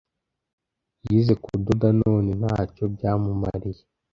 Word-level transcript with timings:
yize 1.07 1.33
kudoda 1.43 1.87
none 2.01 2.29
ntacyo 2.39 2.83
byamumariye 2.93 3.81